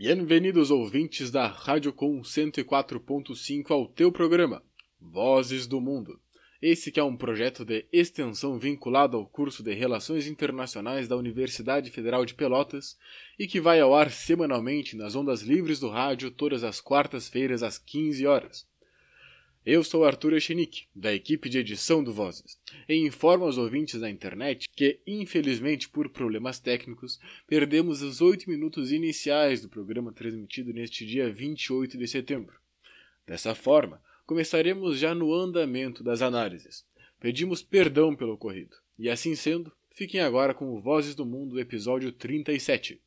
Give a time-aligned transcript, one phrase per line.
[0.00, 4.62] Bem-vindos ouvintes da Rádio Com 104.5 ao teu programa
[5.00, 6.20] Vozes do Mundo.
[6.62, 11.90] Esse que é um projeto de extensão vinculado ao curso de Relações Internacionais da Universidade
[11.90, 12.96] Federal de Pelotas
[13.36, 17.76] e que vai ao ar semanalmente nas ondas livres do rádio todas as quartas-feiras às
[17.76, 18.68] 15 horas.
[19.66, 24.08] Eu sou Arthur Echenique, da equipe de edição do Vozes, e informo aos ouvintes da
[24.08, 31.04] internet que, infelizmente por problemas técnicos, perdemos os oito minutos iniciais do programa transmitido neste
[31.04, 32.56] dia 28 de setembro.
[33.26, 36.86] Dessa forma, começaremos já no andamento das análises.
[37.20, 42.10] Pedimos perdão pelo ocorrido, e assim sendo, fiquem agora com o Vozes do Mundo, episódio
[42.12, 43.00] 37.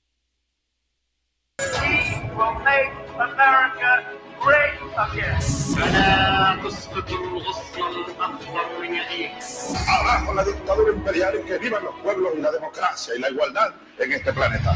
[9.87, 13.73] Abajo la dictadura imperial y que vivan los pueblos y la democracia y la igualdad
[13.99, 14.71] en este planeta.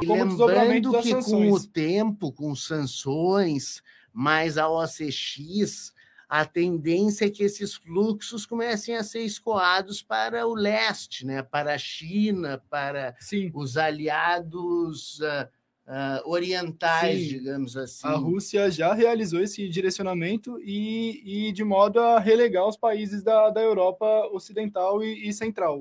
[0.00, 5.92] E lembrando que com o tempo, com sanções, mais a OCX,
[6.28, 11.42] a tendência é que esses fluxos comecem a ser escoados para o leste, né?
[11.42, 13.50] para a China, para Sim.
[13.54, 15.48] os aliados uh,
[15.88, 17.28] uh, orientais, Sim.
[17.28, 18.06] digamos assim.
[18.06, 23.50] A Rússia já realizou esse direcionamento e, e de modo a relegar os países da,
[23.50, 25.80] da Europa Ocidental e, e Central.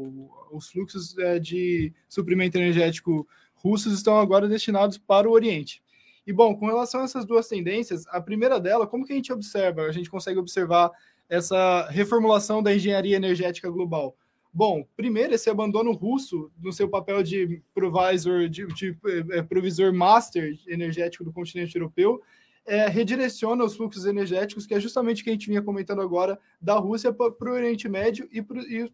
[0.51, 5.83] Os fluxos eh, de suprimento energético russos estão agora destinados para o Oriente.
[6.25, 9.31] E, bom, com relação a essas duas tendências, a primeira dela, como que a gente
[9.31, 9.83] observa?
[9.83, 10.91] A gente consegue observar
[11.29, 14.15] essa reformulação da engenharia energética global?
[14.57, 18.97] Bom, primeiro, esse abandono russo no seu papel de provisor, de, de,
[19.31, 22.19] eh, provisor master energético do continente europeu,
[22.65, 26.39] é, redireciona os fluxos energéticos, que é justamente o que a gente vinha comentando agora,
[26.59, 28.91] da Rússia para o Oriente Médio e, pro, e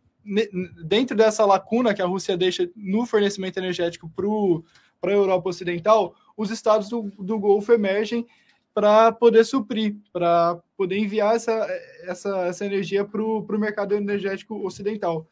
[0.85, 4.11] dentro dessa lacuna que a Rússia deixa no fornecimento energético
[4.99, 8.27] para a Europa Ocidental, os estados do, do Golfo emergem
[8.73, 11.65] para poder suprir, para poder enviar essa,
[12.01, 15.25] essa, essa energia para o mercado energético ocidental.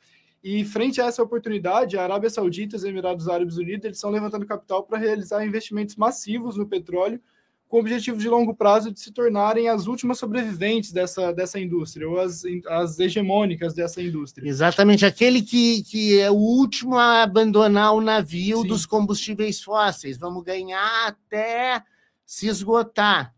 [0.44, 4.10] E frente a essa oportunidade, a Arábia Saudita e os Emirados Árabes Unidos eles estão
[4.10, 7.22] levantando capital para realizar investimentos massivos no petróleo,
[7.68, 12.10] com o objetivo de longo prazo de se tornarem as últimas sobreviventes dessa, dessa indústria,
[12.10, 14.50] ou as, as hegemônicas dessa indústria.
[14.50, 18.68] Exatamente, aquele que, que é o último a abandonar o navio Sim.
[18.68, 20.18] dos combustíveis fósseis.
[20.18, 21.82] Vamos ganhar até
[22.26, 23.34] se esgotar.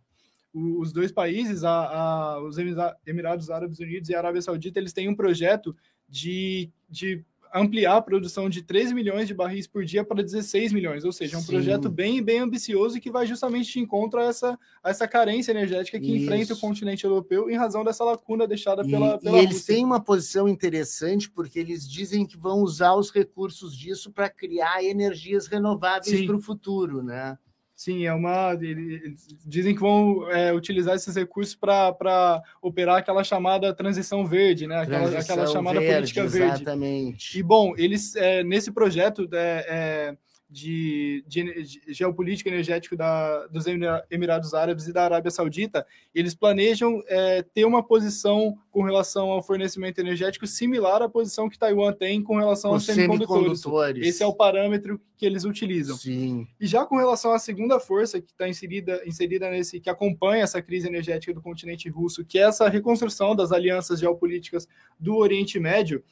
[0.54, 4.94] Os dois países, a, a- os Emira- Emirados Árabes Unidos e a Arábia Saudita, eles
[4.94, 5.76] têm um projeto
[6.10, 11.06] de, de ampliar a produção de 13 milhões de barris por dia para 16 milhões,
[11.06, 11.48] ou seja, é um Sim.
[11.48, 15.52] projeto bem, bem ambicioso e que vai justamente de encontro a essa, a essa carência
[15.52, 16.24] energética que Isso.
[16.24, 19.76] enfrenta o continente europeu em razão dessa lacuna deixada E, pela, e pela eles Rússia.
[19.76, 24.84] têm uma posição interessante porque eles dizem que vão usar os recursos disso para criar
[24.84, 27.38] energias renováveis para o futuro, né?
[27.76, 28.54] Sim, é uma.
[28.54, 34.78] Eles dizem que vão é, utilizar esses recursos para operar aquela chamada transição verde, né?
[34.78, 36.56] Aquela, aquela Transição chamada verde, política verde.
[36.62, 37.40] Exatamente.
[37.40, 40.18] E bom, eles é, nesse projeto é, é,
[40.54, 46.36] de, de, de geopolítica energética da, dos Emira- Emirados Árabes e da Arábia Saudita, eles
[46.36, 51.92] planejam é, ter uma posição com relação ao fornecimento energético similar à posição que Taiwan
[51.92, 53.62] tem com relação Os aos semicondutores.
[53.62, 54.08] semicondutores.
[54.08, 55.98] Esse é o parâmetro que eles utilizam.
[55.98, 56.48] Sim.
[56.60, 60.62] E já com relação à segunda força que está inserida, inserida nesse, que acompanha essa
[60.62, 64.68] crise energética do continente russo, que é essa reconstrução das alianças geopolíticas
[65.00, 66.04] do Oriente Médio,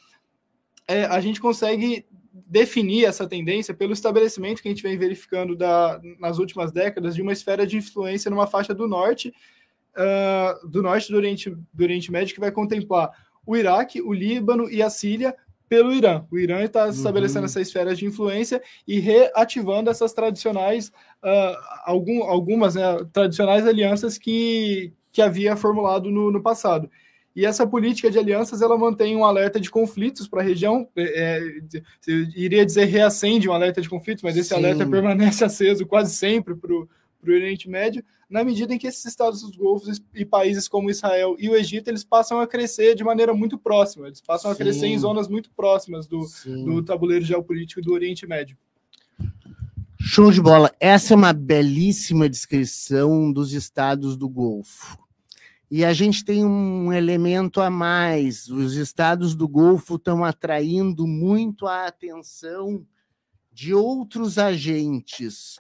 [0.88, 2.06] é, a gente consegue
[2.52, 7.22] definir essa tendência pelo estabelecimento que a gente vem verificando da, nas últimas décadas de
[7.22, 9.34] uma esfera de influência numa faixa do norte,
[9.96, 13.10] ah, do norte do Oriente, do Oriente Médio, que vai contemplar
[13.46, 15.34] o Iraque, o Líbano e a Síria
[15.70, 16.26] pelo Irã.
[16.30, 17.46] O Irã está estabelecendo Uhum.
[17.46, 20.92] essa esfera de influência e reativando essas tradicionais,
[21.24, 26.90] ah, algum, algumas né, tradicionais alianças que, que havia formulado no, no passado.
[27.36, 30.88] E essa política de alianças ela mantém um alerta de conflitos para a região.
[30.96, 34.56] É, é, iria dizer reacende um alerta de conflitos, mas esse Sim.
[34.56, 36.88] alerta permanece aceso quase sempre para o
[37.26, 41.50] Oriente Médio, na medida em que esses estados dos Golfos e países como Israel e
[41.50, 44.08] o Egito eles passam a crescer de maneira muito próxima.
[44.08, 44.94] Eles passam a crescer Sim.
[44.94, 46.66] em zonas muito próximas do, Sim.
[46.66, 48.58] do tabuleiro geopolítico do Oriente Médio.
[50.00, 50.74] Show de bola.
[50.80, 54.98] Essa é uma belíssima descrição dos estados do Golfo.
[55.74, 58.50] E a gente tem um elemento a mais.
[58.50, 62.86] Os estados do Golfo estão atraindo muito a atenção
[63.50, 65.56] de outros agentes.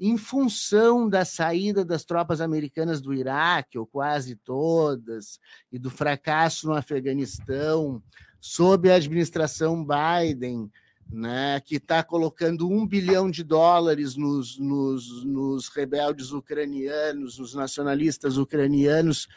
[0.00, 5.38] Em função da saída das tropas americanas do Iraque, ou quase todas,
[5.70, 8.02] e do fracasso no Afeganistão,
[8.40, 10.70] sob a administração Biden,
[11.12, 18.38] né, que está colocando um bilhão de dólares nos, nos, nos rebeldes ucranianos, nos nacionalistas
[18.38, 19.28] ucranianos,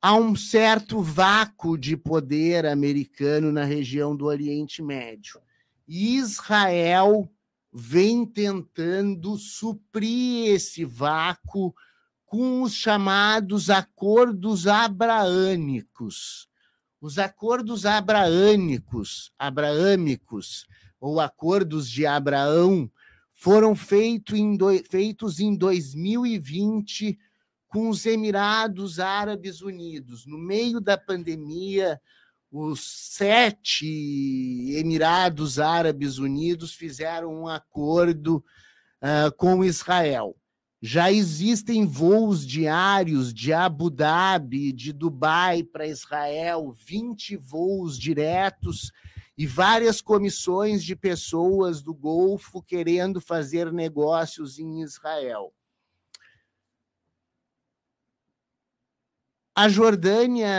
[0.00, 5.40] há um certo vácuo de poder americano na região do Oriente Médio.
[5.88, 7.28] Israel
[7.72, 11.74] vem tentando suprir esse vácuo
[12.24, 16.48] com os chamados acordos abraânicos.
[17.00, 20.66] Os acordos abraânicos, abraâmicos,
[21.00, 22.90] ou acordos de Abraão,
[23.34, 27.18] foram feito em do, feitos em 2020
[27.76, 30.24] com os Emirados Árabes Unidos.
[30.24, 32.00] No meio da pandemia,
[32.50, 32.80] os
[33.12, 38.36] sete Emirados Árabes Unidos fizeram um acordo
[39.02, 40.34] uh, com Israel.
[40.80, 48.90] Já existem voos diários de Abu Dhabi, de Dubai para Israel, 20 voos diretos
[49.36, 55.52] e várias comissões de pessoas do Golfo querendo fazer negócios em Israel.
[59.58, 60.52] A Jordânia,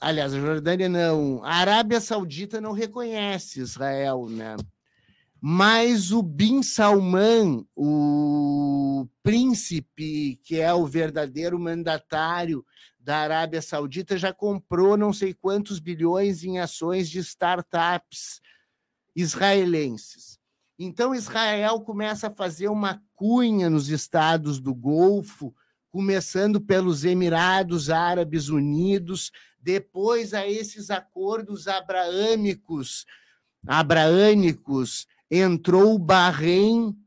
[0.00, 4.54] aliás, a Jordânia não, a Arábia Saudita não reconhece Israel, né?
[5.40, 12.64] Mas o Bin Salman, o príncipe que é o verdadeiro mandatário
[12.96, 18.40] da Arábia Saudita, já comprou não sei quantos bilhões em ações de startups
[19.16, 20.38] israelenses.
[20.78, 25.52] Então Israel começa a fazer uma cunha nos estados do Golfo
[25.94, 29.30] começando pelos Emirados Árabes Unidos,
[29.60, 33.06] depois a esses acordos abraâmicos,
[33.64, 36.98] abraânicos, entrou o Bahrein,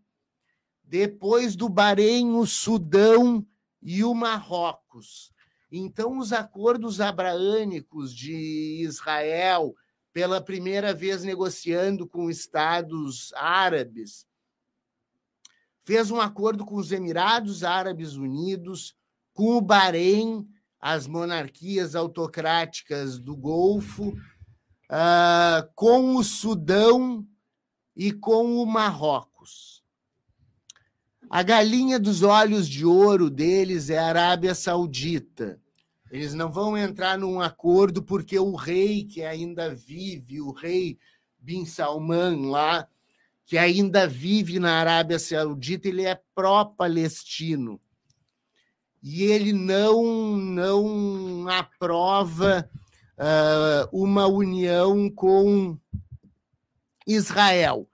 [0.86, 3.46] depois do Bahrein o Sudão
[3.82, 5.34] e o Marrocos.
[5.70, 9.76] Então, os acordos abraânicos de Israel,
[10.14, 14.26] pela primeira vez negociando com estados árabes,
[15.88, 18.94] fez um acordo com os Emirados Árabes Unidos,
[19.34, 20.46] com o Bahrein,
[20.82, 27.26] as monarquias autocráticas do Golfo, uh, com o Sudão
[27.96, 29.82] e com o Marrocos.
[31.30, 35.58] A galinha dos olhos de ouro deles é a Arábia Saudita.
[36.12, 41.00] Eles não vão entrar num acordo porque o rei que ainda vive, o rei
[41.40, 42.86] Bin Salman lá,
[43.48, 47.80] que ainda vive na Arábia Saudita, ele é pró-palestino.
[49.02, 52.70] E ele não, não aprova
[53.18, 55.80] uh, uma união com
[57.08, 57.90] Israel.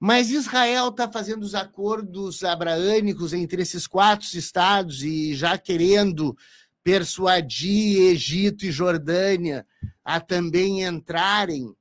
[0.00, 6.36] Mas Israel está fazendo os acordos abraânicos entre esses quatro estados e já querendo
[6.82, 9.64] persuadir Egito e Jordânia
[10.04, 11.72] a também entrarem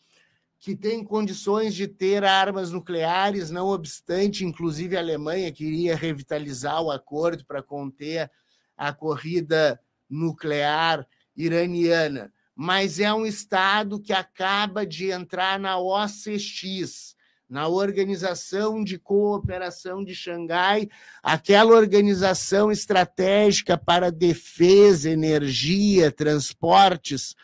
[0.61, 6.91] que tem condições de ter armas nucleares, não obstante, inclusive a Alemanha queria revitalizar o
[6.91, 8.31] acordo para conter
[8.77, 17.15] a corrida nuclear iraniana, mas é um Estado que acaba de entrar na OCX,
[17.49, 20.89] na Organização de Cooperação de Xangai,
[21.23, 27.35] aquela organização estratégica para defesa, energia, transportes,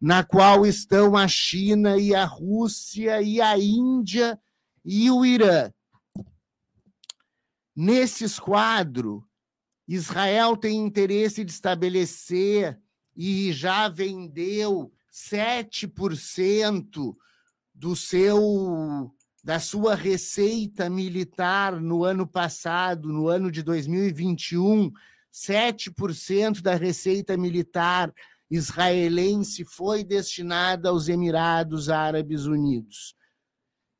[0.00, 4.40] na qual estão a China e a Rússia e a Índia
[4.84, 5.72] e o Irã.
[7.74, 9.22] Nesses quadros,
[9.86, 12.78] Israel tem interesse de estabelecer
[13.16, 17.16] e já vendeu 7%
[17.74, 19.12] do seu
[19.42, 24.92] da sua receita militar no ano passado, no ano de 2021,
[25.32, 28.12] 7% da receita militar
[28.50, 33.14] israelense foi destinada aos Emirados Árabes Unidos.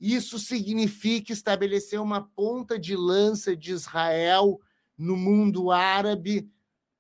[0.00, 4.60] Isso significa estabelecer uma ponta de lança de Israel
[4.96, 6.48] no mundo árabe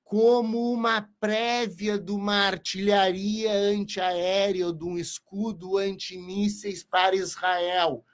[0.02, 8.04] como uma prévia de uma artilharia antiaérea ou de um escudo antimísseis para Israel.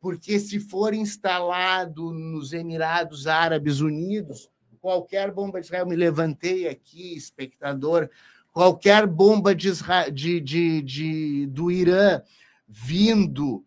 [0.00, 4.48] Porque se for instalado nos Emirados Árabes Unidos,
[4.80, 8.08] qualquer bomba de Israel, me levantei aqui, espectador,
[8.52, 9.72] qualquer bomba de,
[10.12, 12.20] de, de, de, do Irã
[12.68, 13.64] vindo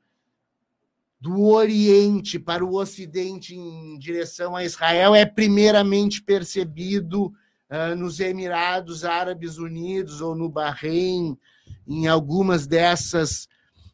[1.20, 7.34] do Oriente para o Ocidente em direção a Israel é primeiramente percebido
[7.70, 11.36] uh, nos Emirados Árabes Unidos ou no Bahrein,
[11.88, 13.48] em algumas dessas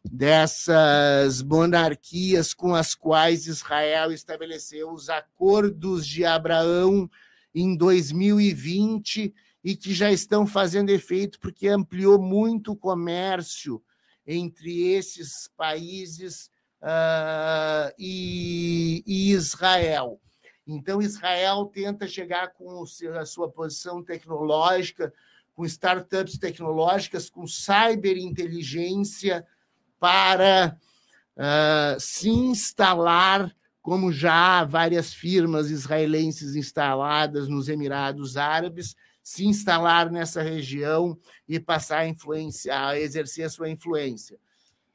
[0.03, 7.07] dessas monarquias com as quais Israel estabeleceu os acordos de Abraão
[7.53, 9.31] em 2020
[9.63, 13.81] e que já estão fazendo efeito porque ampliou muito o comércio
[14.25, 16.51] entre esses países
[16.81, 20.19] uh, e, e, Israel.
[20.65, 22.83] Então, Israel tenta chegar com
[23.19, 25.13] a sua posição tecnológica,
[25.53, 29.45] com startups tecnológicas, com cyberinteligência,
[29.99, 30.77] para
[31.35, 40.11] uh, se instalar, como já há várias firmas israelenses instaladas nos Emirados Árabes, se instalar
[40.11, 44.37] nessa região e passar a, influência, a exercer a sua influência.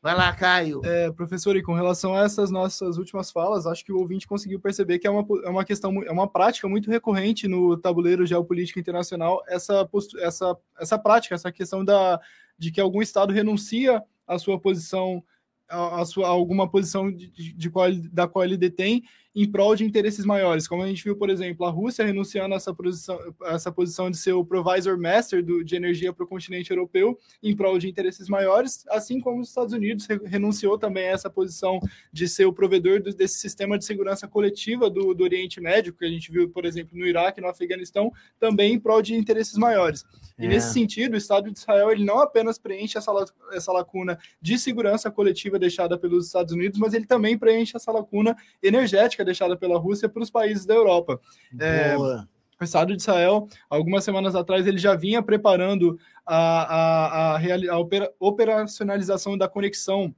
[0.06, 0.80] Vai lá, Caio.
[0.84, 4.60] É, professor, e com relação a essas nossas últimas falas, acho que o ouvinte conseguiu
[4.60, 8.78] perceber que é uma, é uma questão, é uma prática muito recorrente no tabuleiro geopolítico
[8.78, 9.88] internacional, essa,
[10.20, 12.20] essa, essa prática, essa questão da,
[12.56, 15.24] de que algum Estado renuncia à sua posição,
[15.68, 19.02] a, a sua, alguma posição de, de qual, da qual ele detém
[19.36, 22.56] em prol de interesses maiores, como a gente viu, por exemplo, a Rússia renunciando a
[22.56, 26.70] essa posição, essa posição de ser o provisor master do, de energia para o continente
[26.70, 31.28] europeu em prol de interesses maiores, assim como os Estados Unidos renunciou também a essa
[31.28, 31.78] posição
[32.10, 36.06] de ser o provedor do, desse sistema de segurança coletiva do, do Oriente Médio, que
[36.06, 40.02] a gente viu, por exemplo, no Iraque, no Afeganistão, também em prol de interesses maiores.
[40.38, 40.48] E é.
[40.48, 43.12] nesse sentido, o Estado de Israel ele não apenas preenche essa,
[43.52, 48.34] essa lacuna de segurança coletiva deixada pelos Estados Unidos, mas ele também preenche essa lacuna
[48.62, 51.20] energética deixada pela Rússia para os países da Europa.
[51.60, 57.38] É, o Estado de Israel, algumas semanas atrás, ele já vinha preparando a, a, a,
[57.38, 60.14] a operacionalização da conexão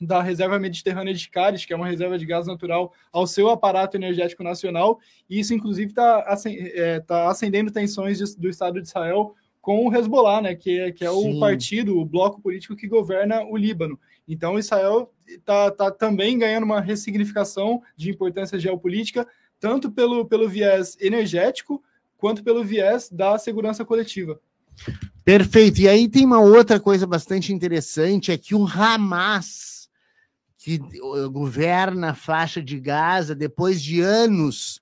[0.00, 3.96] da reserva mediterrânea de Cádiz, que é uma reserva de gás natural, ao seu aparato
[3.96, 4.98] energético nacional.
[5.30, 9.94] E isso, inclusive, está é, tá acendendo tensões de, do Estado de Israel com o
[9.94, 13.98] Hezbollah, né, que é, que é o partido, o bloco político que governa o Líbano.
[14.26, 19.26] Então, Israel está tá também ganhando uma ressignificação de importância geopolítica,
[19.58, 21.82] tanto pelo, pelo viés energético,
[22.16, 24.40] quanto pelo viés da segurança coletiva.
[25.24, 25.80] Perfeito.
[25.80, 29.88] E aí tem uma outra coisa bastante interessante, é que o Hamas,
[30.56, 30.78] que
[31.30, 34.80] governa a faixa de Gaza, depois de anos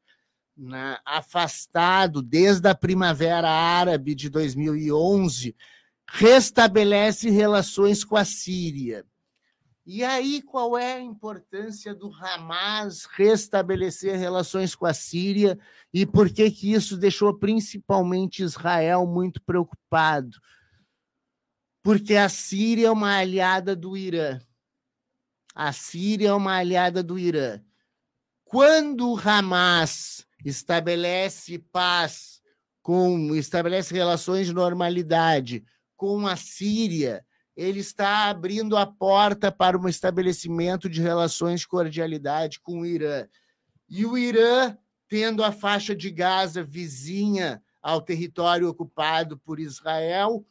[0.57, 5.57] né, afastado desde a Primavera Árabe de 2011,
[6.07, 9.05] restabelece relações com a Síria.
[9.87, 15.59] E aí, qual é a importância do Hamas restabelecer relações com a Síria
[15.93, 20.39] e por que, que isso deixou principalmente Israel muito preocupado?
[21.83, 24.39] Porque a Síria é uma aliada do Irã.
[25.55, 27.61] A Síria é uma aliada do Irã.
[28.45, 32.41] Quando o Hamas estabelece paz
[32.83, 35.65] com estabelece relações de normalidade
[35.97, 37.25] com a Síria,
[37.57, 43.27] ele está abrindo a porta para um estabelecimento de relações de cordialidade com o Irã.
[43.89, 44.77] E o Irã,
[45.09, 50.47] tendo a faixa de Gaza vizinha ao território ocupado por Israel,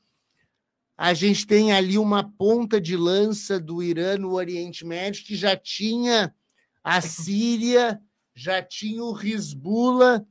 [0.98, 5.56] a gente tem ali uma ponta de lança do Irã no Oriente Médio que já
[5.56, 6.36] tinha
[6.84, 8.01] a Síria,
[8.36, 10.25] já tinha o Hezbollah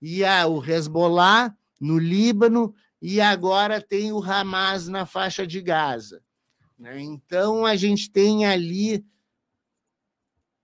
[0.00, 6.22] e a, o Hezbollah no Líbano, e agora tem o Hamas na faixa de Gaza.
[6.78, 7.00] Né?
[7.00, 9.04] Então, a gente tem ali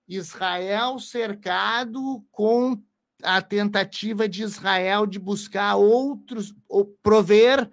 [0.09, 2.81] Israel cercado com
[3.23, 7.71] a tentativa de Israel de buscar outros, ou prover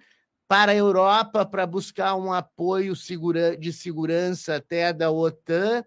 [0.48, 2.94] para a Europa para buscar um apoio
[3.60, 5.84] de segurança até da OTAN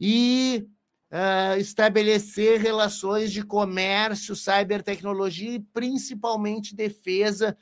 [0.00, 0.66] e
[1.12, 7.56] uh, estabelecer relações de comércio, cybertecnologia e principalmente defesa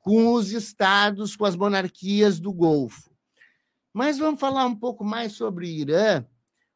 [0.00, 3.10] com os estados, com as monarquias do Golfo.
[3.92, 6.24] Mas vamos falar um pouco mais sobre Irã.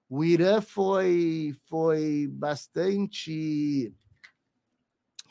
[0.09, 3.95] O Irã foi, foi bastante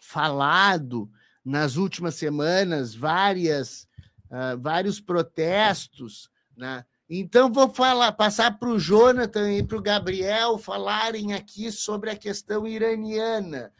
[0.02, 1.10] falado
[1.44, 3.88] nas últimas semanas, várias,
[4.26, 6.30] uh, vários protestos.
[6.56, 6.86] Né?
[7.10, 12.16] Então, vou falar, passar para o Jonathan e para o Gabriel falarem aqui sobre a
[12.16, 13.72] questão iraniana.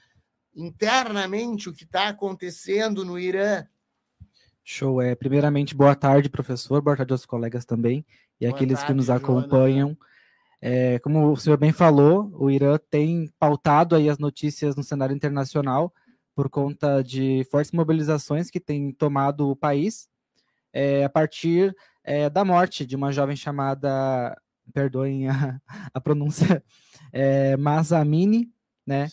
[0.54, 3.66] Internamente, o que está acontecendo no Irã.
[4.64, 5.02] Show.
[5.02, 8.06] É, primeiramente, boa tarde, professor, boa tarde aos colegas também
[8.40, 9.98] e boa aqueles tarde, que nos acompanham.
[10.62, 15.16] É, como o senhor bem falou, o Irã tem pautado aí as notícias no cenário
[15.16, 15.92] internacional
[16.36, 20.08] por conta de fortes mobilizações que têm tomado o país
[20.72, 24.40] é, a partir é, da morte de uma jovem chamada,
[24.74, 25.60] perdoem a,
[25.94, 26.64] a pronúncia,
[27.12, 28.52] é, Mazamini,
[28.86, 29.08] né?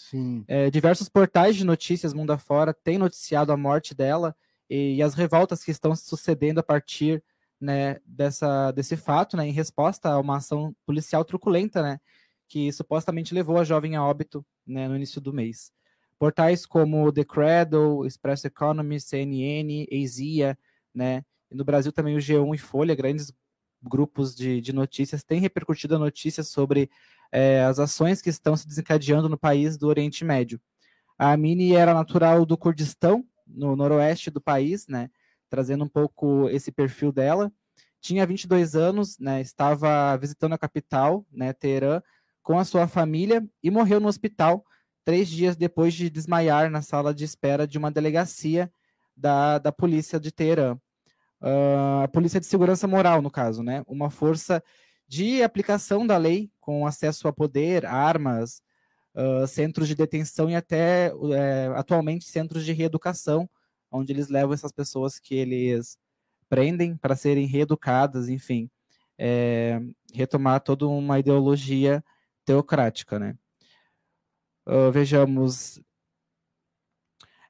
[0.46, 4.34] É, diversos portais de notícias mundo afora têm noticiado a morte dela
[4.68, 7.22] e, e, as revoltas que estão sucedendo a partir
[7.60, 12.00] né, dessa, desse fato, né, em resposta a uma ação policial truculenta, né,
[12.48, 15.72] que supostamente levou a jovem a óbito né, no início do mês.
[16.18, 20.58] Portais como The Cradle, Express Economy, CNN, Asia,
[20.94, 23.32] né, e no Brasil também o G1 e Folha, grandes
[23.82, 26.90] grupos de, de notícias, têm repercutido a notícia sobre
[27.30, 30.60] é, as ações que estão se desencadeando no país do Oriente Médio.
[31.16, 35.10] A Mini era natural do Kurdistão, no noroeste do país, né,
[35.48, 37.50] trazendo um pouco esse perfil dela.
[38.00, 42.02] Tinha 22 anos, né, estava visitando a capital, né, Teherã,
[42.42, 44.64] com a sua família e morreu no hospital
[45.04, 48.70] três dias depois de desmaiar na sala de espera de uma delegacia
[49.16, 50.78] da, da polícia de Teherã.
[51.40, 53.82] Uh, a Polícia de Segurança Moral, no caso, né?
[53.86, 54.62] Uma força
[55.06, 58.60] de aplicação da lei com acesso a poder, armas,
[59.48, 63.48] centros de detenção e até uh, atualmente centros de reeducação,
[63.90, 65.98] onde eles levam essas pessoas que eles
[66.48, 68.70] prendem para serem reeducadas, enfim,
[69.18, 69.80] é,
[70.14, 72.02] retomar toda uma ideologia
[72.44, 73.36] teocrática, né?
[74.66, 75.80] Uh, vejamos,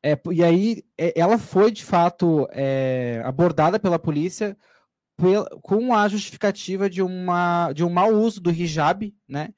[0.02, 4.56] é, e aí, é, ela foi de fato é, abordada pela polícia
[5.62, 9.52] com a justificativa de, uma, de um mau uso do hijab, né,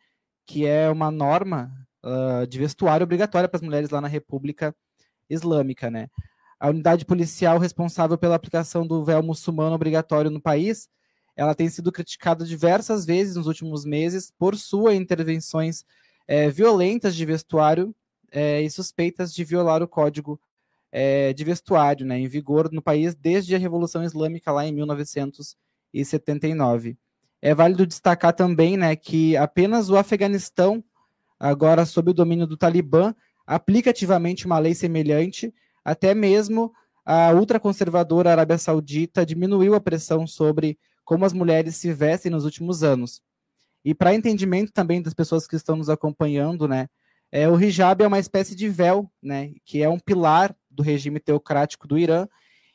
[0.46, 1.70] que é uma norma
[2.04, 4.74] uh, de vestuário obrigatória para as mulheres lá na República
[5.28, 5.90] Islâmica.
[5.90, 6.08] Né.
[6.58, 10.88] A unidade policial responsável pela aplicação do véu muçulmano obrigatório no país,
[11.36, 15.84] ela tem sido criticada diversas vezes nos últimos meses por suas intervenções
[16.28, 17.94] é, violentas de vestuário
[18.30, 20.38] é, e suspeitas de violar o código
[20.92, 26.98] é, de vestuário, né, em vigor no país desde a Revolução Islâmica lá em 1979.
[27.40, 30.82] É válido destacar também, né, que apenas o Afeganistão,
[31.40, 33.14] agora sob o domínio do Talibã,
[33.46, 36.72] aplica ativamente uma lei semelhante, até mesmo
[37.04, 42.84] a ultraconservadora Arábia Saudita diminuiu a pressão sobre como as mulheres se vestem nos últimos
[42.84, 43.22] anos.
[43.84, 46.86] E para entendimento também das pessoas que estão nos acompanhando, né,
[47.32, 51.18] é, o hijab é uma espécie de véu, né, que é um pilar do regime
[51.18, 52.28] teocrático do Irã.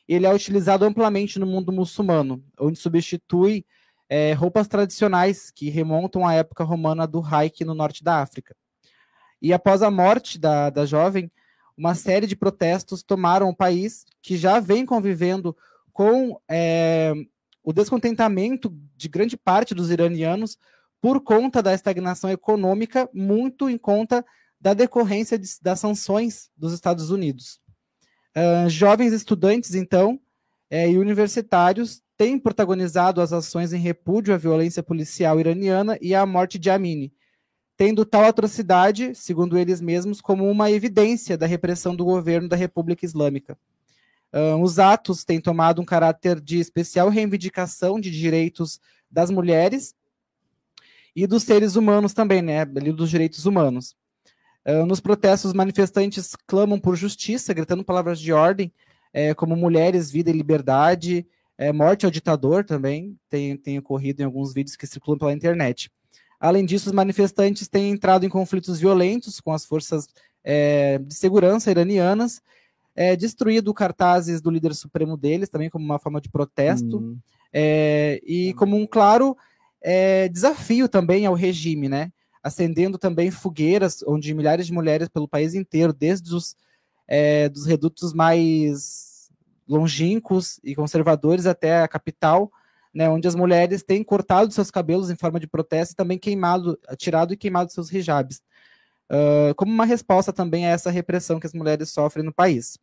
[0.08, 3.64] Ele é utilizado amplamente no mundo muçulmano, onde substitui
[4.08, 8.54] é, roupas tradicionais que remontam à época romana do Haik no norte da África.
[9.40, 11.30] E após a morte da, da jovem,
[11.76, 15.56] uma série de protestos tomaram o país, que já vem convivendo
[15.92, 17.12] com é,
[17.62, 20.58] o descontentamento de grande parte dos iranianos
[21.00, 24.24] por conta da estagnação econômica, muito em conta
[24.60, 27.60] da decorrência de, das sanções dos Estados Unidos.
[28.36, 30.20] Uh, jovens estudantes, então,
[30.70, 36.24] é, e universitários têm protagonizado as ações em repúdio à violência policial iraniana e à
[36.24, 37.12] morte de Amini,
[37.76, 43.04] tendo tal atrocidade, segundo eles mesmos, como uma evidência da repressão do governo da República
[43.04, 43.58] Islâmica.
[44.32, 49.94] Uh, os atos têm tomado um caráter de especial reivindicação de direitos das mulheres
[51.14, 53.94] e dos seres humanos também, né, dos direitos humanos.
[54.66, 58.72] Uh, nos protestos, manifestantes clamam por justiça, gritando palavras de ordem,
[59.12, 64.26] é, como mulheres, vida e liberdade, é, morte ao ditador também, tem, tem ocorrido em
[64.26, 65.90] alguns vídeos que circulam pela internet.
[66.40, 70.08] Além disso, os manifestantes têm entrado em conflitos violentos com as forças
[70.44, 72.40] é, de segurança iranianas,
[72.94, 77.18] é, destruído cartazes do líder supremo deles, também como uma forma de protesto, hum.
[77.52, 79.36] é, e como um claro
[79.82, 82.10] é, desafio também ao regime, né?
[82.46, 86.54] acendendo também fogueiras, onde milhares de mulheres pelo país inteiro, desde os
[87.08, 89.28] é, dos redutos mais
[89.68, 92.52] longínquos e conservadores até a capital,
[92.96, 96.78] né, onde as mulheres têm cortado seus cabelos em forma de protesto e também queimado,
[96.96, 98.40] tirado e queimado seus hijabs,
[99.12, 102.78] uh, como uma resposta também a essa repressão que as mulheres sofrem no país.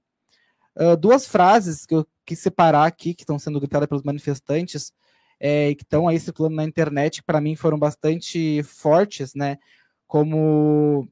[0.76, 4.94] Uh, duas frases que eu quis separar aqui, que estão sendo gritadas pelos manifestantes,
[5.40, 9.58] é, que estão aí circulando na internet, para mim foram bastante fortes, né?
[10.06, 11.08] Como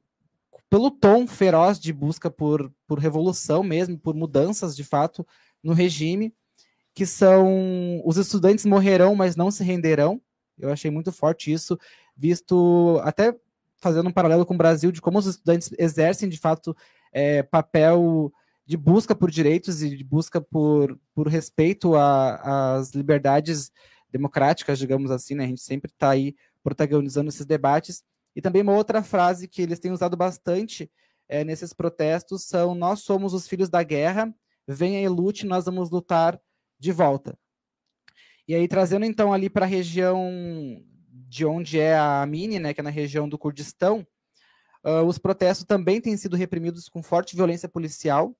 [0.70, 5.26] pelo tom feroz de busca por, por revolução mesmo, por mudanças de fato
[5.60, 6.32] no regime,
[6.94, 10.20] que são os estudantes morrerão, mas não se renderão.
[10.58, 11.78] Eu achei muito forte isso,
[12.16, 13.34] visto até
[13.78, 16.76] fazendo um paralelo com o Brasil de como os estudantes exercem de fato
[17.12, 18.32] é, papel
[18.64, 23.72] de busca por direitos e de busca por, por respeito às liberdades
[24.10, 25.44] democráticas, digamos assim, né?
[25.44, 28.04] A gente sempre está aí protagonizando esses debates.
[28.36, 30.90] E também uma outra frase que eles têm usado bastante
[31.28, 34.32] é, nesses protestos são: Nós somos os filhos da guerra,
[34.66, 36.40] venha e lute, nós vamos lutar
[36.82, 37.38] de volta.
[38.46, 40.20] E aí, trazendo então ali para a região
[41.08, 44.04] de onde é a Mini, né, que é na região do Kurdistão,
[44.84, 48.36] uh, os protestos também têm sido reprimidos com forte violência policial,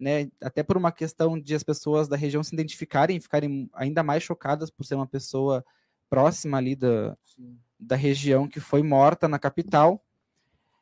[0.00, 4.22] né, até por uma questão de as pessoas da região se identificarem, ficarem ainda mais
[4.22, 5.62] chocadas por ser uma pessoa
[6.08, 7.14] próxima ali da,
[7.78, 10.02] da região que foi morta na capital.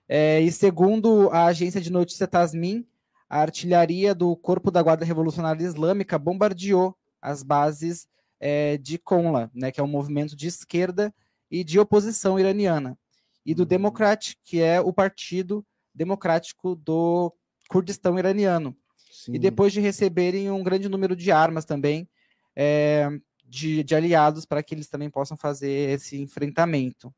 [0.09, 2.87] É, e segundo a agência de notícia Tasmin,
[3.29, 8.07] a artilharia do Corpo da Guarda Revolucionária Islâmica bombardeou as bases
[8.39, 11.15] é, de Conla, né, que é um movimento de esquerda
[11.51, 12.99] e de oposição iraniana,
[13.45, 13.69] e do uhum.
[13.69, 17.33] Democrat, que é o partido democrático do
[17.69, 18.77] Kurdistão iraniano.
[19.11, 19.35] Sim.
[19.35, 22.09] E depois de receberem um grande número de armas também,
[22.55, 23.09] é,
[23.47, 27.15] de, de, aliados para que eles também possam fazer esse enfrentamento.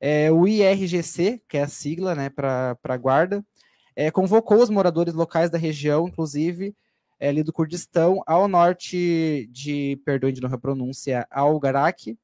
[0.00, 3.44] É, o IRGC, que é a sigla né, para a guarda,
[3.98, 6.72] é, convocou os moradores locais da região, inclusive
[7.18, 12.16] é, ali do Kurdistão, ao norte de, perdoe de novo a pronúncia, Al-Garak,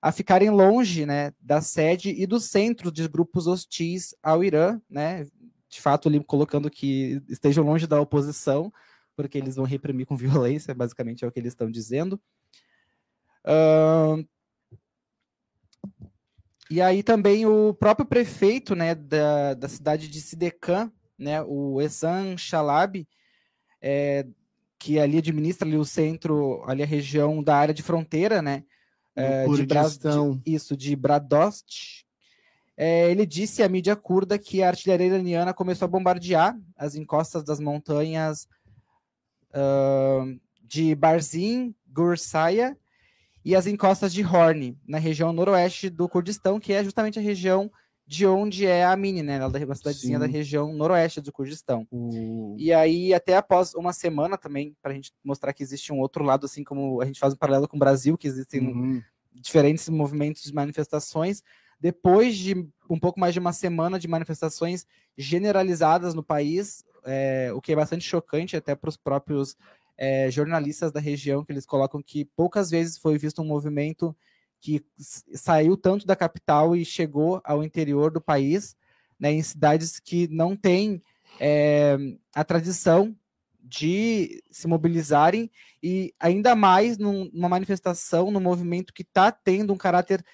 [0.00, 5.26] a ficarem longe né, da sede e do centro de grupos hostis ao Irã, né,
[5.68, 8.72] de fato ali colocando que estejam longe da oposição,
[9.14, 12.18] porque eles vão reprimir com violência, basicamente é o que eles estão dizendo.
[13.44, 14.26] Uh,
[16.70, 22.36] e aí também o próprio prefeito né, da, da cidade de Sidecan, né, o Essan
[22.36, 23.06] Chalab,
[23.80, 24.26] é,
[24.78, 28.64] que ali administra ali o centro, ali a região da área de fronteira, né,
[29.14, 32.06] é, de, Bra de, isso, de Bradost,
[32.76, 37.44] é, ele disse à mídia curda que a artilharia iraniana começou a bombardear as encostas
[37.44, 38.48] das montanhas
[39.50, 42.74] uh, de Barzin, Gursaya
[43.44, 47.70] e as encostas de Horn, na região noroeste do Kurdistão, que é justamente a região
[48.10, 49.36] de onde é a Mini, né?
[49.36, 50.20] Ela é uma cidadezinha Sim.
[50.20, 51.86] da região noroeste do Kurdistão.
[52.58, 56.24] E aí, até após uma semana também, para a gente mostrar que existe um outro
[56.24, 59.02] lado, assim como a gente faz um paralelo com o Brasil, que existem uhum.
[59.32, 61.40] diferentes movimentos de manifestações.
[61.78, 67.60] Depois de um pouco mais de uma semana de manifestações generalizadas no país, é, o
[67.60, 69.56] que é bastante chocante até para os próprios
[69.96, 74.16] é, jornalistas da região, que eles colocam que poucas vezes foi visto um movimento
[74.60, 74.84] que
[75.34, 78.76] saiu tanto da capital e chegou ao interior do país,
[79.18, 81.02] né, em cidades que não têm
[81.38, 81.96] é,
[82.34, 83.16] a tradição
[83.62, 85.50] de se mobilizarem
[85.82, 90.24] e ainda mais num, numa manifestação, num movimento que está tendo um caráter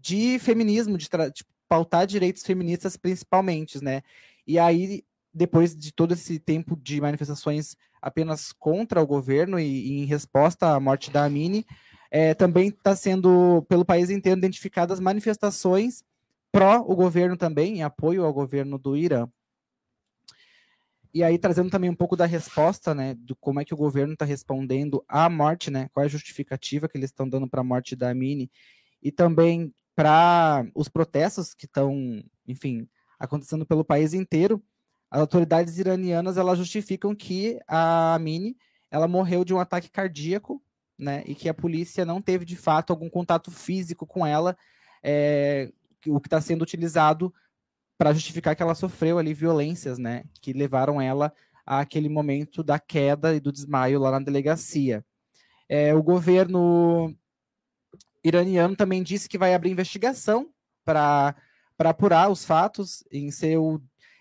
[0.00, 4.02] de feminismo, de, de, pautar direitos feministas principalmente, né?
[4.44, 10.00] E aí, depois de todo esse tempo de manifestações apenas contra o governo e, e
[10.00, 11.64] em resposta à morte da Amine,
[12.10, 16.02] é, também está sendo, pelo país inteiro, identificadas manifestações
[16.52, 19.28] pró o governo também, em apoio ao governo do Irã.
[21.12, 24.12] E aí, trazendo também um pouco da resposta, né, do como é que o governo
[24.12, 27.64] está respondendo à morte, né, qual é a justificativa que eles estão dando para a
[27.64, 28.50] morte da Amine,
[29.02, 34.62] e também para os protestos que estão, enfim, acontecendo pelo país inteiro,
[35.10, 38.56] as autoridades iranianas elas justificam que a Amine
[38.88, 40.62] ela morreu de um ataque cardíaco
[41.00, 41.22] né?
[41.26, 44.56] E que a polícia não teve de fato algum contato físico com ela,
[45.02, 45.72] é,
[46.06, 47.32] o que está sendo utilizado
[47.98, 50.24] para justificar que ela sofreu ali violências, né?
[50.40, 51.32] Que levaram ela
[51.66, 55.04] àquele momento da queda e do desmaio lá na delegacia.
[55.68, 57.14] É, o governo
[58.22, 60.50] iraniano também disse que vai abrir investigação
[60.84, 61.34] para
[61.78, 63.80] apurar os fatos em seu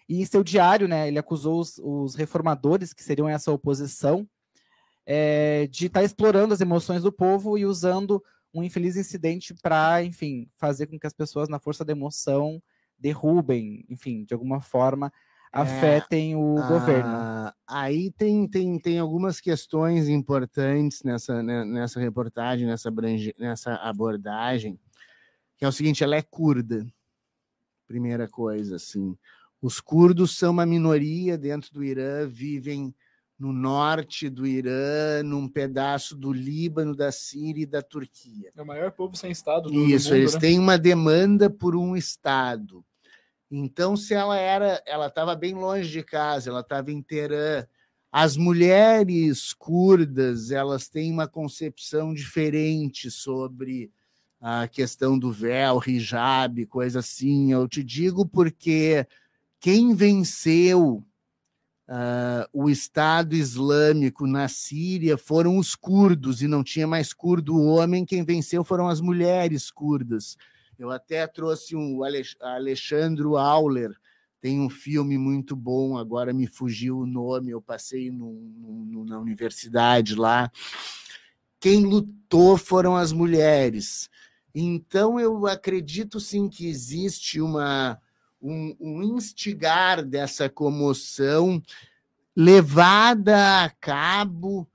[0.10, 4.28] e em seu diário, né, ele acusou os, os reformadores, que seriam essa oposição,
[5.12, 10.04] é, de estar tá explorando as emoções do povo e usando um infeliz incidente para,
[10.04, 12.62] enfim, fazer com que as pessoas na força da emoção
[12.96, 15.12] derrubem, enfim, de alguma forma
[15.52, 17.52] é, afetem é, o governo.
[17.66, 22.94] Aí tem, tem, tem algumas questões importantes nessa, né, nessa reportagem, nessa,
[23.40, 24.80] nessa abordagem,
[25.58, 26.86] que é o seguinte, ela é curda,
[27.88, 29.18] primeira coisa, assim.
[29.60, 32.94] Os curdos são uma minoria dentro do Irã, vivem
[33.40, 38.52] no norte do Irã, num pedaço do Líbano, da Síria e da Turquia.
[38.54, 40.40] É o maior povo sem Estado do, Isso, do mundo, eles né?
[40.42, 42.84] têm uma demanda por um Estado.
[43.50, 47.66] Então, se ela era, ela estava bem longe de casa, ela estava em Teherã.
[48.12, 53.90] As mulheres curdas, elas têm uma concepção diferente sobre
[54.42, 57.54] a questão do véu, hijab, coisa assim.
[57.54, 59.08] Eu te digo porque
[59.60, 61.06] quem venceu
[61.90, 68.06] Uh, o Estado Islâmico na Síria foram os curdos, e não tinha mais curdo homem,
[68.06, 70.38] quem venceu foram as mulheres curdas.
[70.78, 72.02] Eu até trouxe um,
[72.40, 73.92] Alexandre Auler,
[74.40, 79.20] tem um filme muito bom, agora me fugiu o nome, eu passei no, no, na
[79.20, 80.52] universidade lá.
[81.60, 84.12] quem lutou foram as mulheres.
[84.54, 88.00] Então, eu acredito sim que existe uma,
[88.42, 91.62] um, um instigar dessa comoção
[92.36, 94.68] levada a cabo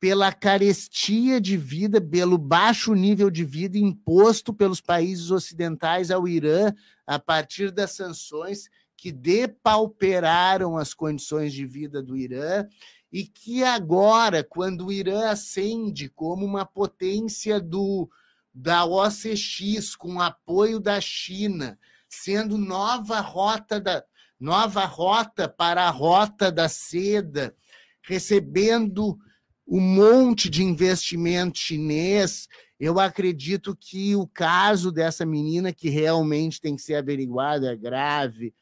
[0.00, 6.72] pela carestia de vida, pelo baixo nível de vida imposto pelos países ocidentais ao Irã
[7.06, 12.66] a partir das sanções que depauperaram as condições de vida do Irã
[13.12, 18.08] e que agora, quando o Irã ascende como uma potência do
[18.52, 24.04] da OCX com apoio da China, sendo nova rota da
[24.40, 27.54] nova rota para a rota da seda,
[28.02, 29.18] recebendo
[29.66, 32.46] um monte de investimento chinês.
[32.78, 38.54] Eu acredito que o caso dessa menina, que realmente tem que ser averiguado, é grave,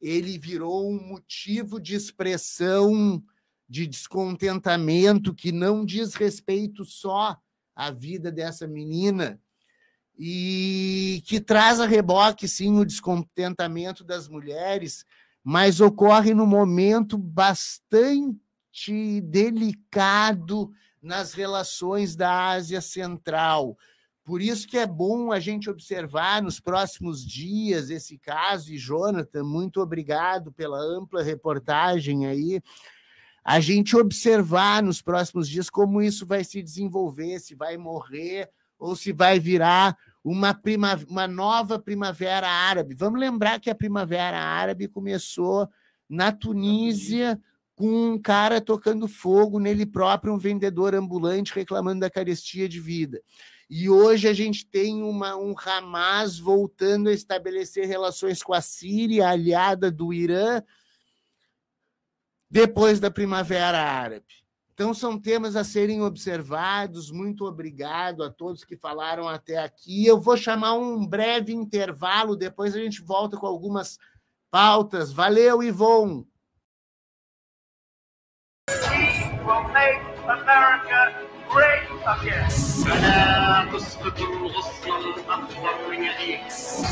[0.00, 3.22] ele virou um motivo de expressão
[3.68, 7.38] de descontentamento que não diz respeito só
[7.74, 9.40] à vida dessa menina
[10.18, 15.04] e que traz a reboque, sim, o descontentamento das mulheres,
[15.42, 18.40] mas ocorre no momento bastante
[19.22, 20.70] delicado
[21.00, 23.76] nas relações da Ásia Central.
[24.24, 29.42] Por isso que é bom a gente observar nos próximos dias esse caso, e Jonathan,
[29.42, 32.60] muito obrigado pela ampla reportagem aí.
[33.44, 38.48] A gente observar nos próximos dias como isso vai se desenvolver, se vai morrer
[38.82, 42.96] ou se vai virar uma, prima, uma nova primavera árabe.
[42.96, 45.68] Vamos lembrar que a primavera árabe começou
[46.08, 47.40] na Tunísia
[47.76, 53.22] com um cara tocando fogo nele próprio, um vendedor ambulante reclamando da carestia de vida.
[53.70, 59.28] E hoje a gente tem uma, um Hamas voltando a estabelecer relações com a Síria,
[59.28, 60.60] aliada do Irã,
[62.50, 64.41] depois da Primavera Árabe.
[64.74, 67.10] Então, são temas a serem observados.
[67.10, 70.06] Muito obrigado a todos que falaram até aqui.
[70.06, 73.98] Eu vou chamar um breve intervalo, depois a gente volta com algumas
[74.50, 75.12] pautas.
[75.12, 76.24] Valeu, Ivon!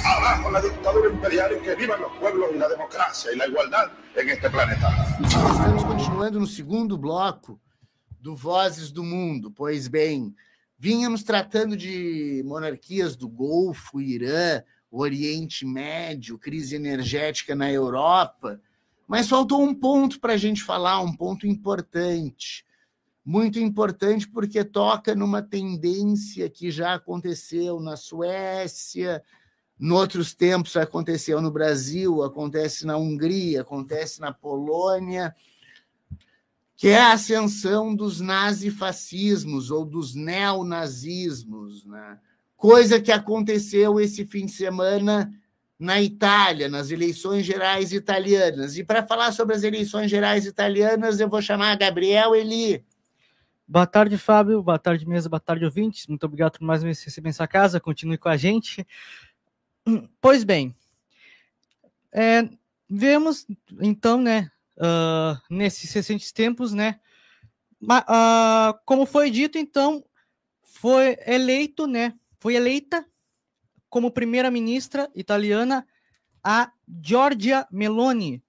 [0.05, 4.29] Abajo la dictadura imperial que vivan los pueblos y la democracia y la igualdad en
[4.29, 4.89] este planeta.
[5.23, 7.59] Estamos continuando no segundo bloco
[8.21, 9.51] do Vozes do Mundo.
[9.51, 10.35] Pois bem,
[10.79, 18.61] vínhamos tratando de monarquias do Golfo, Irã, Oriente Médio, crise energética na Europa
[19.11, 22.65] mas faltou um ponto para a gente falar, um ponto importante.
[23.25, 29.21] Muito importante, porque toca numa tendência que já aconteceu na Suécia,
[29.81, 35.35] em outros tempos aconteceu no Brasil, acontece na Hungria, acontece na Polônia,
[36.81, 42.19] que é a ascensão dos nazifascismos ou dos neonazismos, né?
[42.57, 45.31] coisa que aconteceu esse fim de semana
[45.79, 48.79] na Itália, nas eleições gerais italianas.
[48.79, 52.83] E para falar sobre as eleições gerais italianas, eu vou chamar Gabriel Eli.
[53.69, 54.63] Boa tarde, Fábio.
[54.63, 55.29] Boa tarde, mesa.
[55.29, 56.07] Boa tarde, ouvintes.
[56.07, 57.79] Muito obrigado por mais uma vez receber em sua casa.
[57.79, 58.87] Continue com a gente.
[60.19, 60.75] Pois bem,
[62.11, 62.49] é,
[62.89, 63.47] vemos
[63.83, 66.99] então, né, uh, nesses recentes tempos, né,
[67.83, 70.05] uh, como foi dito, então,
[70.63, 73.07] foi eleito, né, foi eleita
[73.89, 75.87] como primeira-ministra italiana
[76.43, 76.73] a
[77.05, 78.43] Giorgia Meloni,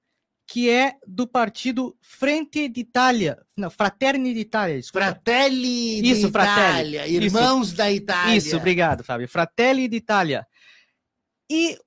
[0.47, 5.05] que é do partido Frente d'Italia, não, Fratelli d'Italia, desculpa.
[5.05, 6.97] Fratelli Isso, Fratelli.
[6.97, 7.77] Irmãos Isso.
[7.77, 8.35] da Itália.
[8.35, 9.27] Isso, obrigado, Fábio.
[9.27, 10.47] Fratelli d'Italia.
[11.49, 11.77] E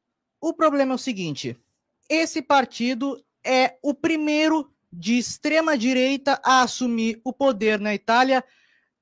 [0.40, 1.56] o problema é o seguinte,
[2.08, 8.44] esse partido é o primeiro de extrema direita a assumir o poder na Itália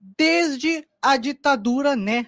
[0.01, 2.27] desde a ditadura, né,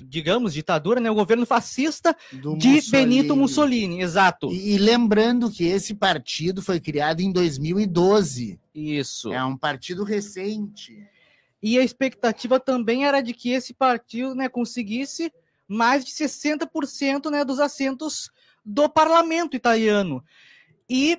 [0.00, 1.10] digamos, ditadura, né?
[1.10, 2.90] O governo fascista Do de Mussolini.
[2.90, 4.50] Benito Mussolini, exato.
[4.52, 8.60] E, e, lembrando que esse partido foi criado em 2012.
[8.74, 9.32] Isso.
[9.32, 11.06] É um partido recente.
[11.62, 15.32] E a expectativa também era de que esse partido, né, conseguisse
[15.66, 18.30] mais de 60%, né, dos assentos
[18.64, 20.24] do parlamento italiano.
[20.88, 21.18] E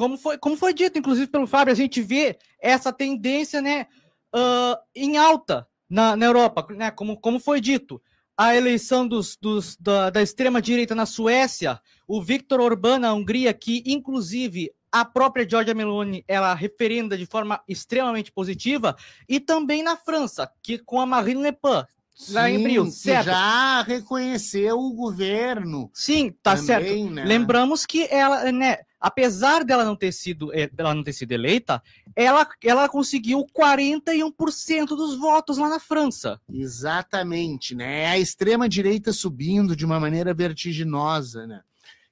[0.00, 3.86] como foi, como foi dito, inclusive pelo Fábio, a gente vê essa tendência, né,
[4.34, 6.90] uh, em alta na, na Europa, né?
[6.90, 8.00] Como, como foi dito,
[8.34, 13.82] a eleição dos, dos da, da extrema-direita na Suécia, o Viktor Orbán na Hungria, que
[13.84, 18.96] inclusive a própria Giorgia Meloni ela referenda de forma extremamente positiva,
[19.28, 21.84] e também na França, que com a Marine Le Pen,
[22.30, 23.26] lá Sim, em certo?
[23.26, 25.90] já reconheceu o governo.
[25.92, 27.10] Sim, tá também, certo.
[27.10, 27.24] Né?
[27.24, 31.82] Lembramos que ela, né, apesar dela não ter sido, eh, ela não ter sido eleita,
[32.14, 36.38] ela, ela conseguiu 41% dos votos lá na França.
[36.52, 38.02] Exatamente, né?
[38.02, 41.62] É a extrema direita subindo de uma maneira vertiginosa, né?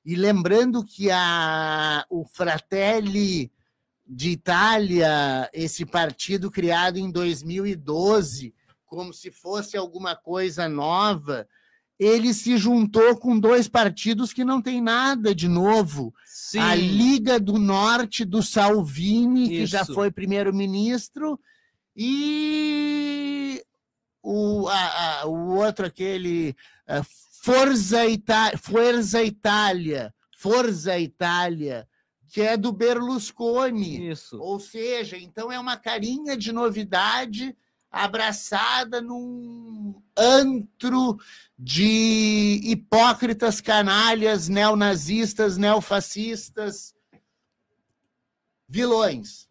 [0.04, 3.52] E lembrando que a, o Fratelli
[4.06, 8.54] de Itália, esse partido criado em 2012,
[8.86, 11.46] como se fosse alguma coisa nova,
[11.98, 16.14] ele se juntou com dois partidos que não tem nada de novo.
[16.50, 16.60] Sim.
[16.60, 19.50] A Liga do Norte do Salvini, Isso.
[19.50, 21.38] que já foi primeiro-ministro,
[21.94, 23.62] e
[24.22, 26.56] o, a, a, o outro, aquele
[27.42, 31.86] Forza, Ita Forza Itália, Forza Itália,
[32.32, 34.08] que é do Berlusconi.
[34.08, 34.40] Isso.
[34.40, 37.54] Ou seja, então é uma carinha de novidade
[37.90, 41.18] abraçada num antro
[41.58, 46.94] de hipócritas, canalhas, neonazistas, neofascistas,
[48.68, 49.48] vilões.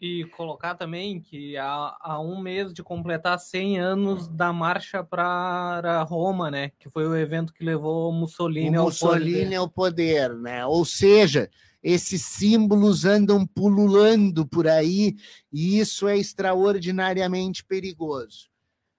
[0.00, 6.02] e colocar também que há, há, um mês de completar 100 anos da marcha para
[6.02, 6.70] Roma, né?
[6.78, 10.26] Que foi o evento que levou Mussolini, Mussolini ao poder.
[10.26, 10.64] ao poder, né?
[10.64, 11.50] Ou seja,
[11.84, 15.16] esses símbolos andam pululando por aí
[15.52, 18.48] e isso é extraordinariamente perigoso.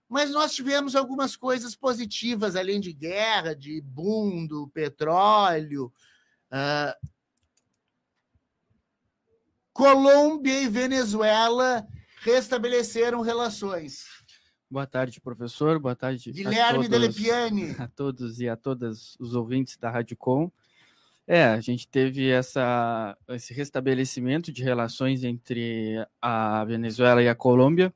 [0.07, 5.91] Mas nós tivemos algumas coisas positivas, além de guerra, de boom do petróleo.
[6.51, 7.09] Uh...
[9.73, 11.87] Colômbia e Venezuela
[12.21, 14.05] restabeleceram relações.
[14.69, 15.79] Boa tarde, professor.
[15.79, 17.75] Boa tarde Guilherme a Delepiane.
[17.79, 20.51] A todos e a todas os ouvintes da Rádio Com.
[21.27, 27.91] É, a gente teve essa, esse restabelecimento de relações entre a Venezuela e a Colômbia,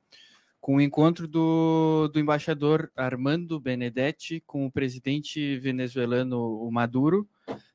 [0.60, 7.28] com o encontro do, do embaixador Armando Benedetti com o presidente venezuelano Maduro,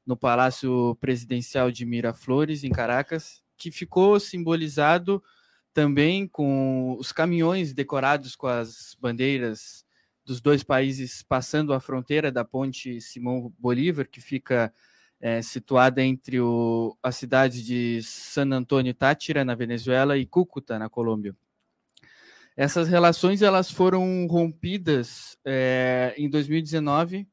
[0.05, 5.23] no Palácio Presidencial de Miraflores, em Caracas, que ficou simbolizado
[5.73, 9.85] também com os caminhões decorados com as bandeiras
[10.25, 14.73] dos dois países passando a fronteira da ponte Simão Bolívar, que fica
[15.25, 20.88] é, situada entre o, a cidade de San Antônio Tátira, na Venezuela, e Cúcuta, na
[20.88, 21.35] Colômbia.
[22.55, 27.27] Essas relações elas foram rompidas é, em 2019,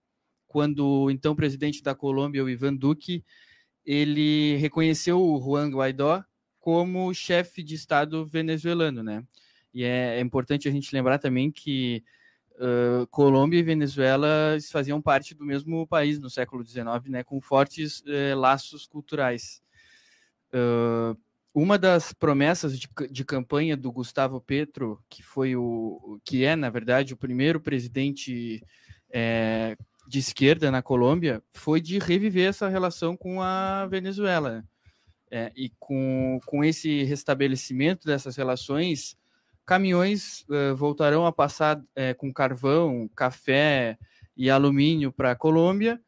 [0.49, 3.23] quando o então presidente da Colômbia, o Ivan Duque,
[3.85, 6.25] ele reconheceu o Juan Guaidó
[6.59, 9.23] como chefe de Estado venezuelano, né?
[9.75, 12.03] E é, é importante a gente lembrar também que
[13.11, 18.37] Colômbia e Venezuela faziam parte do mesmo país no século XIX, né, com fortes uh,
[18.37, 19.63] laços culturais.
[20.53, 21.17] Uh,
[21.55, 26.71] uma das promessas de, de, campanha do Gustavo Petro, que foi o que é na
[26.71, 28.63] verdade o primeiro presidente
[29.11, 29.77] é,
[30.09, 34.65] de esquerda na Colômbia, foi de reviver essa relação com a Venezuela.
[35.31, 39.17] É, e com, com esse restabelecimento dessas relações,
[39.65, 43.99] caminhões uh, voltarão a passar uh, com carvão, café
[44.37, 46.01] e alumínio para a Colômbia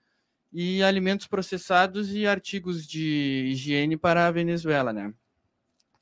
[0.53, 5.13] e alimentos processados e artigos de higiene para a Venezuela, né?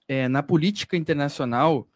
[0.06, 1.88] É, na política internacional,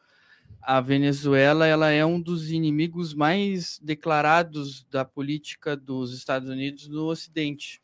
[0.62, 7.04] a Venezuela ela é um dos inimigos mais declarados da política dos Estados Unidos no
[7.04, 7.80] Ocidente,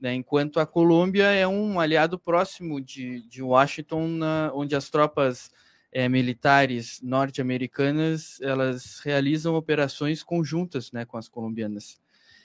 [0.00, 0.14] né?
[0.14, 5.50] enquanto a Colômbia é um aliado próximo de, de Washington, na, onde as tropas
[5.92, 11.98] é, militares norte-americanas elas realizam operações conjuntas né, com as colombianas.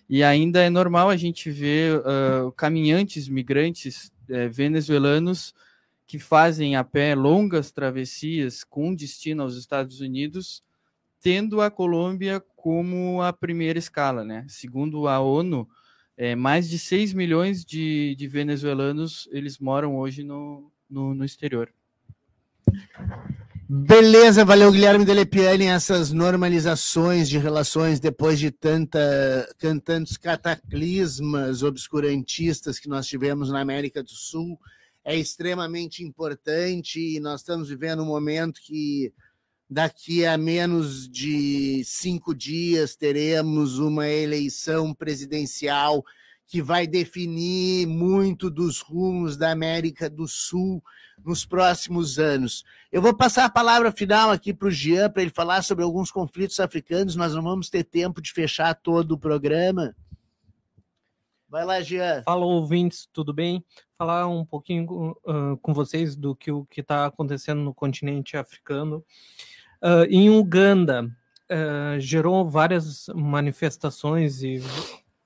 [0.10, 5.54] E ainda é normal a gente ver uh, caminhantes migrantes uh, venezuelanos
[6.06, 10.62] que fazem a pé longas travessias com destino aos Estados Unidos,
[11.22, 14.24] tendo a Colômbia como a primeira escala.
[14.24, 14.46] Né?
[14.50, 15.68] Segundo a ONU,
[16.18, 21.74] é, mais de 6 milhões de, de venezuelanos eles moram hoje no, no, no exterior.
[23.70, 29.00] Beleza, valeu Guilherme Delepiani, essas normalizações de relações depois de tanta,
[29.84, 34.60] tantos cataclismas obscurantistas que nós tivemos na América do Sul
[35.04, 39.14] é extremamente importante e nós estamos vivendo um momento que
[39.70, 46.04] daqui a menos de cinco dias teremos uma eleição presidencial
[46.54, 50.84] que vai definir muito dos rumos da América do Sul
[51.26, 52.64] nos próximos anos.
[52.91, 56.12] Eu vou passar a palavra final aqui para o Jean, para ele falar sobre alguns
[56.12, 57.16] conflitos africanos.
[57.16, 59.95] Nós não vamos ter tempo de fechar todo o programa.
[61.49, 62.22] Vai lá, Jean.
[62.22, 63.66] Fala, ouvintes, tudo bem?
[63.97, 69.04] Falar um pouquinho uh, com vocês do que está acontecendo no continente africano.
[69.82, 71.04] Uh, em Uganda,
[71.49, 74.62] uh, gerou várias manifestações e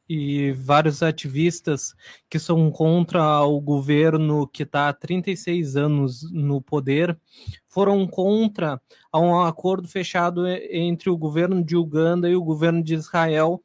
[0.10, 1.94] e vários ativistas
[2.30, 7.18] que são contra o governo que está há 36 anos no poder
[7.68, 8.82] foram contra
[9.14, 13.62] um acordo fechado entre o governo de Uganda e o governo de Israel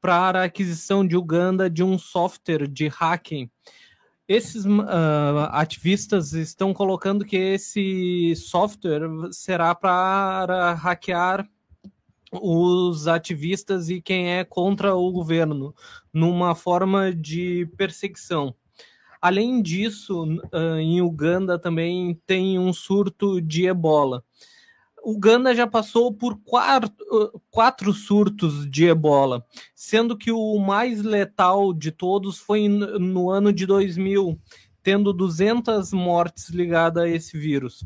[0.00, 3.48] para a aquisição de Uganda de um software de hacking.
[4.26, 11.48] Esses uh, ativistas estão colocando que esse software será para hackear
[12.32, 15.74] os ativistas e quem é contra o governo,
[16.12, 18.54] numa forma de perseguição.
[19.20, 20.26] Além disso,
[20.80, 24.24] em Uganda também tem um surto de ebola.
[25.04, 26.92] Uganda já passou por quatro,
[27.50, 33.66] quatro surtos de ebola, sendo que o mais letal de todos foi no ano de
[33.66, 34.40] 2000,
[34.82, 37.84] tendo 200 mortes ligadas a esse vírus.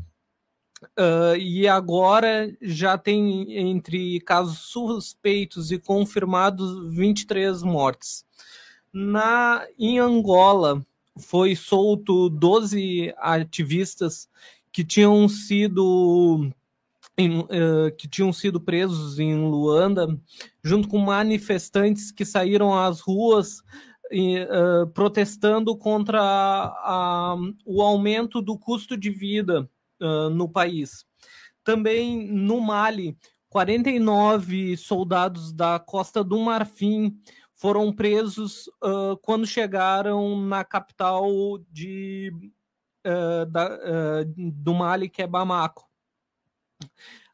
[0.83, 8.23] Uh, e agora já tem entre casos suspeitos e confirmados 23 mortes.
[8.93, 10.85] Na, em Angola
[11.17, 14.29] foi solto 12 ativistas
[14.71, 16.47] que tinham sido
[17.17, 20.07] em, uh, que tinham sido presos em Luanda,
[20.63, 23.63] junto com manifestantes que saíram às ruas
[24.11, 29.67] uh, protestando contra a, a, o aumento do custo de vida
[29.99, 31.05] no país.
[31.63, 33.17] Também no Mali,
[33.49, 37.19] 49 soldados da Costa do Marfim
[37.55, 41.27] foram presos uh, quando chegaram na capital
[41.71, 42.31] de,
[43.05, 45.87] uh, da, do Mali, que é Bamako.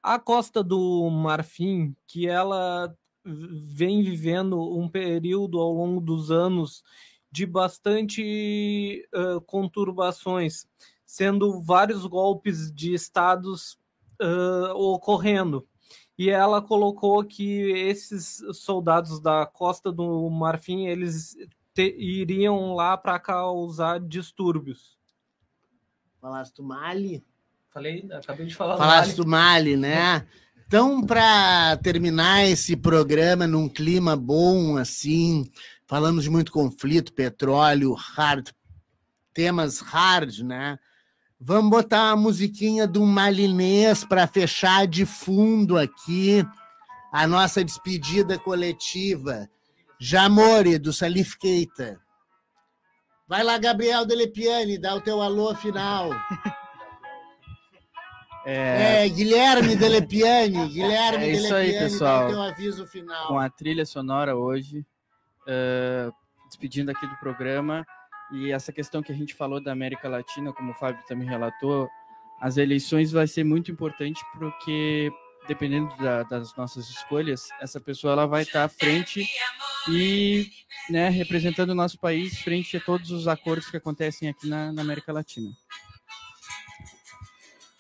[0.02, 2.94] A Costa do Marfim, que ela
[3.26, 6.84] vem vivendo um período ao longo dos anos
[7.32, 10.68] de bastante uh, conturbações,
[11.06, 13.78] sendo vários golpes de estados
[14.22, 15.68] uh, ocorrendo.
[16.18, 21.36] E ela colocou que esses soldados da Costa do Marfim eles
[21.74, 24.98] te, iriam lá para causar distúrbios.
[26.22, 27.26] Falaste do Mali?
[27.72, 28.78] Falei, acabei de falar.
[28.78, 30.28] Falaste do Mali, né?
[30.68, 35.52] Então, para terminar esse programa num clima bom, assim,
[35.86, 38.50] falamos de muito conflito, petróleo, hard,
[39.34, 40.80] temas hard, né?
[41.40, 46.46] Vamos botar uma musiquinha do Malinês para fechar de fundo aqui
[47.12, 49.50] a nossa despedida coletiva.
[50.00, 52.00] Jamore, do Salif Keita.
[53.28, 56.10] Vai lá, Gabriel Delepiani, dá o teu alô final.
[58.46, 62.20] É, é Guilherme Delepiani, Guilherme é isso Delepiani, aí, pessoal.
[62.20, 63.28] dá o teu aviso final.
[63.28, 64.86] Com a trilha sonora hoje,
[65.48, 66.14] uh,
[66.50, 67.86] despedindo aqui do programa.
[68.34, 71.88] E essa questão que a gente falou da América Latina, como o Fábio também relatou,
[72.42, 75.12] as eleições vai ser muito importante porque
[75.48, 79.28] dependendo da, das nossas escolhas, essa pessoa ela vai estar à frente
[79.90, 80.50] e
[80.90, 84.82] né, representando o nosso país frente a todos os acordos que acontecem aqui na, na
[84.82, 85.52] América Latina.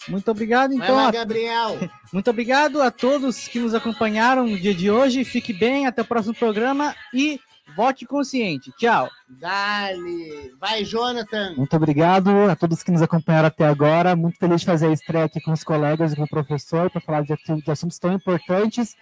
[0.07, 0.95] Muito obrigado, então.
[0.95, 1.79] Lá, Gabriel.
[2.11, 5.23] Muito obrigado a todos que nos acompanharam no dia de hoje.
[5.23, 7.39] Fique bem, até o próximo programa e
[7.75, 8.71] Vote consciente.
[8.77, 9.09] Tchau.
[9.27, 10.53] Dale.
[10.59, 11.55] Vai, Jonathan.
[11.55, 14.15] Muito obrigado a todos que nos acompanharam até agora.
[14.15, 17.01] Muito feliz de fazer a estreia aqui com os colegas e com o professor para
[17.01, 18.95] falar de, de assuntos tão importantes.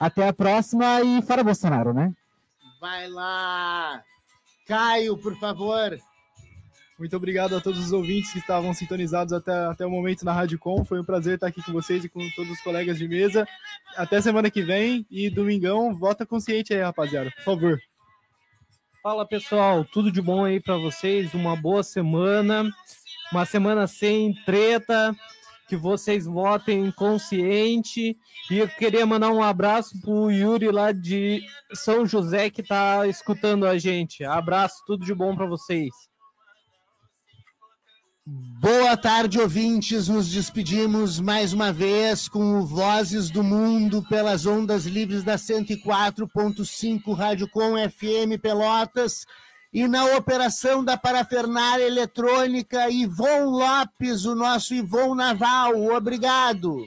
[0.00, 2.12] Até a próxima e fora Bolsonaro, né?
[2.80, 4.02] Vai lá.
[4.66, 5.96] Caio, por favor.
[7.02, 10.56] Muito obrigado a todos os ouvintes que estavam sintonizados até, até o momento na Rádio
[10.56, 10.84] Com.
[10.84, 13.44] Foi um prazer estar aqui com vocês e com todos os colegas de mesa.
[13.96, 17.80] Até semana que vem e domingão, vota consciente aí, rapaziada, por favor.
[19.02, 22.70] Fala pessoal, tudo de bom aí para vocês, uma boa semana,
[23.32, 25.12] uma semana sem treta,
[25.68, 28.16] que vocês votem consciente.
[28.48, 31.42] E eu queria mandar um abraço pro Yuri lá de
[31.74, 34.22] São José que tá escutando a gente.
[34.22, 36.11] Abraço, tudo de bom para vocês.
[38.24, 40.06] Boa tarde, ouvintes.
[40.06, 47.48] Nos despedimos mais uma vez com Vozes do Mundo pelas ondas livres da 104.5 Rádio
[47.48, 49.26] Com FM Pelotas
[49.72, 55.74] e na operação da parafernália eletrônica Ivon Lopes, o nosso Ivon Naval.
[55.86, 56.86] Obrigado.